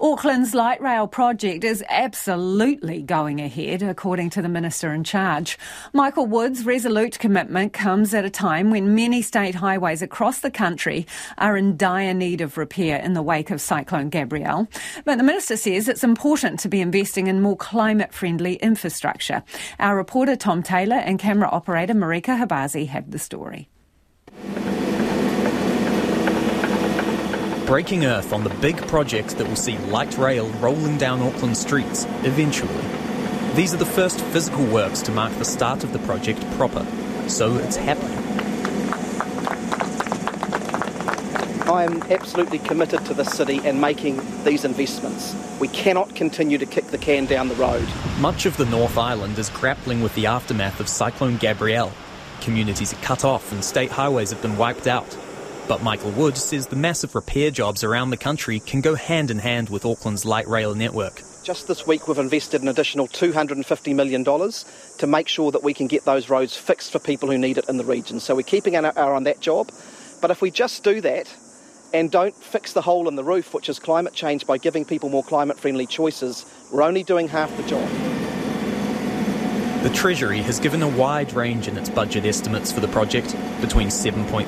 Auckland's 0.00 0.54
light 0.54 0.80
rail 0.80 1.08
project 1.08 1.64
is 1.64 1.82
absolutely 1.88 3.02
going 3.02 3.40
ahead, 3.40 3.82
according 3.82 4.30
to 4.30 4.40
the 4.40 4.48
minister 4.48 4.92
in 4.92 5.02
charge. 5.02 5.58
Michael 5.92 6.26
Wood's 6.26 6.64
resolute 6.64 7.18
commitment 7.18 7.72
comes 7.72 8.14
at 8.14 8.24
a 8.24 8.30
time 8.30 8.70
when 8.70 8.94
many 8.94 9.22
state 9.22 9.56
highways 9.56 10.00
across 10.00 10.38
the 10.38 10.52
country 10.52 11.04
are 11.36 11.56
in 11.56 11.76
dire 11.76 12.14
need 12.14 12.40
of 12.40 12.56
repair 12.56 13.00
in 13.00 13.14
the 13.14 13.22
wake 13.22 13.50
of 13.50 13.60
Cyclone 13.60 14.08
Gabrielle. 14.08 14.68
But 15.04 15.18
the 15.18 15.24
minister 15.24 15.56
says 15.56 15.88
it's 15.88 16.04
important 16.04 16.60
to 16.60 16.68
be 16.68 16.80
investing 16.80 17.26
in 17.26 17.42
more 17.42 17.56
climate 17.56 18.14
friendly 18.14 18.54
infrastructure. 18.54 19.42
Our 19.80 19.96
reporter 19.96 20.36
Tom 20.36 20.62
Taylor 20.62 20.94
and 20.94 21.18
camera 21.18 21.48
operator 21.48 21.94
Marika 21.94 22.40
Khabazi 22.40 22.86
have 22.86 23.10
the 23.10 23.18
story. 23.18 23.68
Breaking 27.68 28.06
earth 28.06 28.32
on 28.32 28.44
the 28.44 28.54
big 28.62 28.78
project 28.88 29.36
that 29.36 29.46
will 29.46 29.54
see 29.54 29.76
light 29.90 30.16
rail 30.16 30.48
rolling 30.52 30.96
down 30.96 31.20
Auckland 31.20 31.54
streets 31.54 32.06
eventually. 32.24 32.82
These 33.54 33.74
are 33.74 33.76
the 33.76 33.84
first 33.84 34.18
physical 34.32 34.64
works 34.64 35.02
to 35.02 35.12
mark 35.12 35.34
the 35.34 35.44
start 35.44 35.84
of 35.84 35.92
the 35.92 35.98
project 35.98 36.40
proper, 36.52 36.86
so 37.28 37.58
it's 37.58 37.76
happening. 37.76 38.16
I 41.68 41.84
am 41.84 42.02
absolutely 42.04 42.58
committed 42.60 43.04
to 43.04 43.12
the 43.12 43.24
city 43.24 43.60
and 43.62 43.78
making 43.78 44.22
these 44.44 44.64
investments. 44.64 45.36
We 45.60 45.68
cannot 45.68 46.14
continue 46.14 46.56
to 46.56 46.64
kick 46.64 46.86
the 46.86 46.96
can 46.96 47.26
down 47.26 47.48
the 47.48 47.54
road. 47.56 47.86
Much 48.18 48.46
of 48.46 48.56
the 48.56 48.64
North 48.64 48.96
Island 48.96 49.38
is 49.38 49.50
grappling 49.50 50.00
with 50.00 50.14
the 50.14 50.24
aftermath 50.24 50.80
of 50.80 50.88
Cyclone 50.88 51.36
Gabrielle. 51.36 51.92
Communities 52.40 52.94
are 52.94 53.02
cut 53.02 53.26
off 53.26 53.52
and 53.52 53.62
state 53.62 53.90
highways 53.90 54.30
have 54.30 54.40
been 54.40 54.56
wiped 54.56 54.86
out. 54.86 55.18
But 55.68 55.82
Michael 55.82 56.12
Wood 56.12 56.38
says 56.38 56.66
the 56.66 56.76
massive 56.76 57.14
repair 57.14 57.50
jobs 57.50 57.84
around 57.84 58.08
the 58.08 58.16
country 58.16 58.58
can 58.58 58.80
go 58.80 58.94
hand 58.94 59.30
in 59.30 59.38
hand 59.38 59.68
with 59.68 59.84
Auckland's 59.84 60.24
light 60.24 60.48
rail 60.48 60.74
network. 60.74 61.22
Just 61.44 61.68
this 61.68 61.86
week, 61.86 62.08
we've 62.08 62.16
invested 62.16 62.62
an 62.62 62.68
additional 62.68 63.06
$250 63.06 63.94
million 63.94 64.24
to 64.24 65.06
make 65.06 65.28
sure 65.28 65.52
that 65.52 65.62
we 65.62 65.74
can 65.74 65.86
get 65.86 66.06
those 66.06 66.30
roads 66.30 66.56
fixed 66.56 66.90
for 66.90 66.98
people 66.98 67.30
who 67.30 67.36
need 67.36 67.58
it 67.58 67.68
in 67.68 67.76
the 67.76 67.84
region. 67.84 68.18
So 68.18 68.34
we're 68.34 68.44
keeping 68.44 68.76
an 68.76 68.86
eye 68.86 68.92
on 68.96 69.24
that 69.24 69.40
job. 69.40 69.70
But 70.22 70.30
if 70.30 70.40
we 70.40 70.50
just 70.50 70.84
do 70.84 71.02
that 71.02 71.30
and 71.92 72.10
don't 72.10 72.34
fix 72.34 72.72
the 72.72 72.82
hole 72.82 73.06
in 73.06 73.16
the 73.16 73.24
roof, 73.24 73.52
which 73.52 73.68
is 73.68 73.78
climate 73.78 74.14
change, 74.14 74.46
by 74.46 74.56
giving 74.56 74.86
people 74.86 75.10
more 75.10 75.22
climate 75.22 75.60
friendly 75.60 75.86
choices, 75.86 76.46
we're 76.72 76.82
only 76.82 77.02
doing 77.02 77.28
half 77.28 77.54
the 77.58 77.62
job. 77.64 78.07
The 79.82 79.90
Treasury 79.90 80.38
has 80.38 80.58
given 80.58 80.82
a 80.82 80.88
wide 80.88 81.32
range 81.34 81.68
in 81.68 81.78
its 81.78 81.88
budget 81.88 82.24
estimates 82.24 82.72
for 82.72 82.80
the 82.80 82.88
project, 82.88 83.36
between 83.60 83.88
7.3 83.88 84.44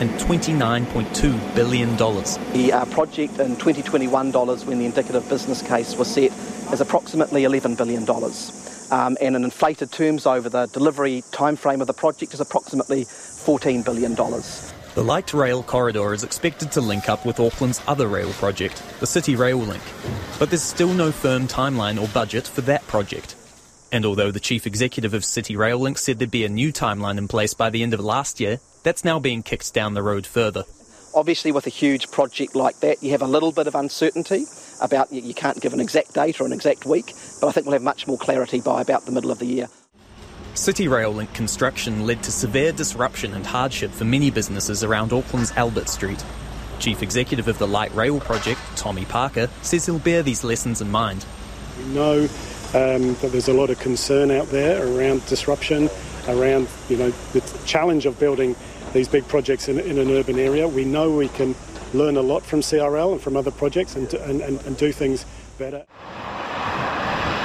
and 0.00 0.08
29.2 0.18 1.54
billion 1.54 1.96
dollars. 1.96 2.38
The 2.54 2.72
uh, 2.72 2.86
project 2.86 3.38
in 3.38 3.56
2021 3.56 4.30
dollars, 4.30 4.64
when 4.64 4.78
the 4.78 4.86
indicative 4.86 5.28
business 5.28 5.60
case 5.60 5.96
was 5.96 6.08
set, 6.10 6.32
is 6.72 6.80
approximately 6.80 7.44
11 7.44 7.74
billion 7.74 8.06
dollars, 8.06 8.88
um, 8.90 9.18
and 9.20 9.36
in 9.36 9.44
inflated 9.44 9.92
terms 9.92 10.24
over 10.24 10.48
the 10.48 10.64
delivery 10.68 11.24
timeframe 11.30 11.82
of 11.82 11.86
the 11.86 11.92
project 11.92 12.32
is 12.32 12.40
approximately 12.40 13.04
14 13.04 13.82
billion 13.82 14.14
dollars. 14.14 14.72
The 14.94 15.04
light 15.04 15.34
rail 15.34 15.62
corridor 15.62 16.14
is 16.14 16.24
expected 16.24 16.72
to 16.72 16.80
link 16.80 17.06
up 17.10 17.26
with 17.26 17.38
Auckland's 17.38 17.82
other 17.86 18.08
rail 18.08 18.32
project, 18.32 18.82
the 18.98 19.06
City 19.06 19.36
Rail 19.36 19.58
Link, 19.58 19.82
but 20.38 20.48
there's 20.48 20.62
still 20.62 20.94
no 20.94 21.12
firm 21.12 21.46
timeline 21.46 22.00
or 22.00 22.08
budget 22.08 22.46
for 22.46 22.62
that 22.62 22.86
project. 22.86 23.36
And 23.92 24.06
although 24.06 24.30
the 24.30 24.40
chief 24.40 24.66
executive 24.66 25.14
of 25.14 25.24
City 25.24 25.56
Rail 25.56 25.78
Link 25.78 25.98
said 25.98 26.18
there'd 26.18 26.30
be 26.30 26.44
a 26.44 26.48
new 26.48 26.72
timeline 26.72 27.18
in 27.18 27.26
place 27.26 27.54
by 27.54 27.70
the 27.70 27.82
end 27.82 27.92
of 27.92 28.00
last 28.00 28.38
year, 28.38 28.60
that's 28.82 29.04
now 29.04 29.18
being 29.18 29.42
kicked 29.42 29.74
down 29.74 29.94
the 29.94 30.02
road 30.02 30.26
further. 30.26 30.64
Obviously, 31.12 31.50
with 31.50 31.66
a 31.66 31.70
huge 31.70 32.10
project 32.12 32.54
like 32.54 32.78
that, 32.80 33.02
you 33.02 33.10
have 33.10 33.22
a 33.22 33.26
little 33.26 33.50
bit 33.50 33.66
of 33.66 33.74
uncertainty 33.74 34.44
about 34.80 35.12
you 35.12 35.34
can't 35.34 35.60
give 35.60 35.74
an 35.74 35.80
exact 35.80 36.14
date 36.14 36.40
or 36.40 36.46
an 36.46 36.52
exact 36.52 36.86
week, 36.86 37.12
but 37.40 37.48
I 37.48 37.52
think 37.52 37.66
we'll 37.66 37.72
have 37.72 37.82
much 37.82 38.06
more 38.06 38.16
clarity 38.16 38.60
by 38.60 38.80
about 38.80 39.06
the 39.06 39.12
middle 39.12 39.32
of 39.32 39.40
the 39.40 39.46
year. 39.46 39.68
City 40.54 40.88
Rail 40.88 41.12
Link 41.12 41.32
construction 41.34 42.06
led 42.06 42.22
to 42.22 42.32
severe 42.32 42.72
disruption 42.72 43.34
and 43.34 43.44
hardship 43.44 43.90
for 43.90 44.04
many 44.04 44.30
businesses 44.30 44.84
around 44.84 45.12
Auckland's 45.12 45.52
Albert 45.52 45.88
Street. 45.88 46.24
Chief 46.78 47.02
Executive 47.02 47.48
of 47.48 47.58
the 47.58 47.68
Light 47.68 47.94
Rail 47.94 48.20
Project, 48.20 48.60
Tommy 48.76 49.04
Parker, 49.04 49.48
says 49.62 49.86
he'll 49.86 49.98
bear 49.98 50.22
these 50.22 50.44
lessons 50.44 50.80
in 50.80 50.90
mind. 50.90 51.24
We 51.78 51.84
know 51.86 52.28
um, 52.74 53.14
that 53.16 53.32
there's 53.32 53.48
a 53.48 53.52
lot 53.52 53.70
of 53.70 53.78
concern 53.78 54.30
out 54.30 54.46
there 54.48 54.86
around 54.86 55.24
disruption, 55.26 55.90
around 56.28 56.68
you 56.88 56.96
know 56.96 57.10
the 57.32 57.40
challenge 57.66 58.06
of 58.06 58.18
building 58.18 58.54
these 58.92 59.08
big 59.08 59.26
projects 59.28 59.68
in, 59.68 59.78
in 59.78 59.98
an 59.98 60.10
urban 60.10 60.38
area. 60.38 60.66
We 60.68 60.84
know 60.84 61.10
we 61.10 61.28
can 61.28 61.54
learn 61.94 62.16
a 62.16 62.22
lot 62.22 62.44
from 62.44 62.60
CRL 62.60 63.12
and 63.12 63.20
from 63.20 63.36
other 63.36 63.50
projects 63.50 63.96
and, 63.96 64.12
and, 64.14 64.40
and, 64.40 64.60
and 64.62 64.76
do 64.76 64.92
things 64.92 65.26
better. 65.58 65.84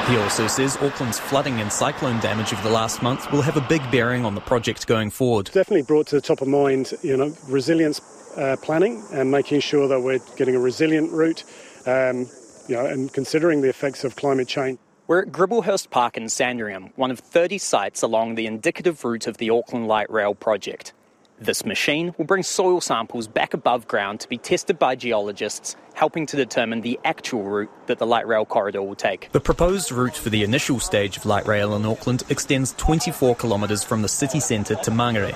He 0.08 0.18
also 0.18 0.46
says 0.46 0.78
Auckland's 0.78 1.18
flooding 1.18 1.60
and 1.62 1.74
cyclone 1.74 2.20
damage 2.20 2.52
of 2.52 2.62
the 2.62 2.70
last 2.70 3.02
month 3.02 3.32
will 3.32 3.42
have 3.42 3.58
a 3.58 3.62
big 3.62 3.90
bearing 3.90 4.24
on 4.24 4.36
the 4.36 4.42
project 4.42 4.86
going 4.86 5.10
forward. 5.10 5.46
Definitely 5.48 5.82
brought 5.82 6.06
to 6.08 6.16
the 6.16 6.22
top 6.22 6.42
of 6.42 6.48
mind, 6.48 6.94
you 7.02 7.18
know, 7.18 7.36
resilience 7.48 8.02
uh, 8.38 8.56
planning 8.62 9.04
and 9.12 9.32
making 9.32 9.62
sure 9.62 9.88
that 9.88 10.00
we're 10.00 10.20
getting 10.36 10.56
a 10.56 10.60
resilient 10.60 11.12
route, 11.12 11.44
um, 11.88 12.28
you 12.68 12.76
know, 12.76 12.86
and 12.86 13.12
considering 13.14 13.62
the 13.62 13.70
effects 13.70 14.04
of 14.04 14.16
climate 14.16 14.48
change. 14.48 14.78
We're 15.08 15.22
at 15.22 15.28
Gribblehurst 15.28 15.92
Park 15.92 16.18
in 16.18 16.30
Sandringham, 16.30 16.90
one 16.96 17.12
of 17.12 17.20
30 17.20 17.60
sites 17.60 18.02
along 18.02 18.34
the 18.34 18.48
indicative 18.48 19.06
route 19.06 19.28
of 19.28 19.38
the 19.38 19.52
Auckland 19.52 19.88
Light 19.88 20.10
Rail 20.10 20.34
project. 20.34 20.94
This 21.40 21.64
machine 21.64 22.16
will 22.18 22.26
bring 22.26 22.42
soil 22.42 22.82
samples 22.82 23.28
back 23.28 23.54
above 23.54 23.88
ground 23.88 24.20
to 24.22 24.30
be 24.30 24.40
tested 24.40 24.80
by 24.80 24.96
geologists, 24.96 25.76
helping 25.94 26.26
to 26.26 26.36
determine 26.36 26.82
the 26.82 27.00
actual 27.06 27.44
route 27.44 27.70
that 27.86 28.00
the 28.00 28.08
light 28.08 28.26
rail 28.26 28.46
corridor 28.46 28.82
will 28.82 28.96
take. 28.96 29.30
The 29.32 29.40
proposed 29.40 29.92
route 29.92 30.18
for 30.18 30.32
the 30.32 30.44
initial 30.44 30.80
stage 30.80 31.18
of 31.18 31.26
light 31.28 31.46
rail 31.46 31.76
in 31.76 31.86
Auckland 31.86 32.24
extends 32.30 32.74
24 32.74 33.36
kilometres 33.36 33.84
from 33.84 34.02
the 34.02 34.10
city 34.10 34.40
centre 34.40 34.74
to 34.74 34.90
Mangere. 34.90 35.36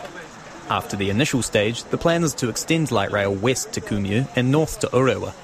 After 0.71 0.97
the 0.97 1.11
initial 1.11 1.43
stage, 1.43 1.83
the 1.83 1.97
plan 1.99 2.23
is 2.23 2.33
to 2.35 2.49
extend 2.49 2.91
light 2.91 3.11
rail 3.11 3.35
west 3.35 3.73
to 3.73 3.81
Kumeu 3.81 4.27
and 4.35 4.51
north 4.51 4.79
to 4.79 4.87
Orewa. 4.87 5.35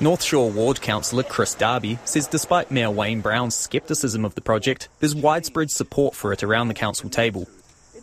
North 0.00 0.24
Shore 0.24 0.50
Ward 0.50 0.80
Councillor 0.80 1.22
Chris 1.22 1.54
Darby 1.54 2.00
says 2.04 2.26
despite 2.26 2.70
Mayor 2.70 2.90
Wayne 2.90 3.20
Brown's 3.20 3.54
scepticism 3.54 4.24
of 4.24 4.34
the 4.34 4.40
project, 4.40 4.88
there's 4.98 5.14
widespread 5.14 5.70
support 5.70 6.16
for 6.16 6.32
it 6.32 6.42
around 6.42 6.66
the 6.66 6.74
council 6.74 7.08
table. 7.08 7.46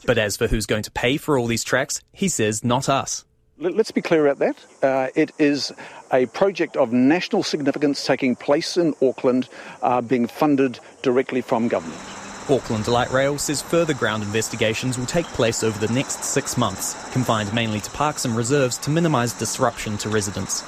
But 0.05 0.17
as 0.17 0.37
for 0.37 0.47
who's 0.47 0.65
going 0.65 0.83
to 0.83 0.91
pay 0.91 1.17
for 1.17 1.37
all 1.37 1.47
these 1.47 1.65
tracks, 1.65 2.01
he 2.13 2.29
says 2.29 2.63
not 2.63 2.87
us. 2.87 3.25
Let's 3.57 3.91
be 3.91 4.01
clear 4.01 4.25
about 4.25 4.39
that. 4.39 4.83
Uh, 4.83 5.09
it 5.15 5.31
is 5.37 5.71
a 6.13 6.27
project 6.27 6.77
of 6.77 6.93
national 6.93 7.43
significance 7.43 8.05
taking 8.05 8.35
place 8.35 8.77
in 8.77 8.95
Auckland, 9.01 9.49
uh, 9.83 10.01
being 10.01 10.27
funded 10.27 10.79
directly 11.03 11.41
from 11.41 11.67
government. 11.67 12.01
Auckland 12.49 12.87
Light 12.87 13.11
Rail 13.11 13.37
says 13.37 13.61
further 13.61 13.93
ground 13.93 14.23
investigations 14.23 14.97
will 14.97 15.05
take 15.05 15.27
place 15.27 15.63
over 15.63 15.85
the 15.85 15.93
next 15.93 16.23
six 16.23 16.57
months, 16.57 16.95
confined 17.11 17.53
mainly 17.53 17.81
to 17.81 17.91
parks 17.91 18.25
and 18.25 18.35
reserves 18.35 18.77
to 18.79 18.89
minimise 18.89 19.33
disruption 19.33 19.97
to 19.99 20.09
residents. 20.09 20.63